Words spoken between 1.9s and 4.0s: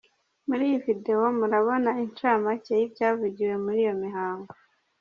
incamake z’ibuavugiwe muri iyo